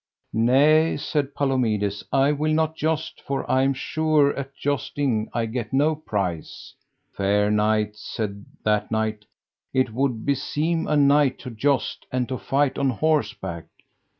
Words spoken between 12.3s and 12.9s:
fight on